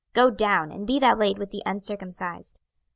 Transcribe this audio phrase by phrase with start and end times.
[0.13, 2.57] go down, and be thou laid with the uncircumcised.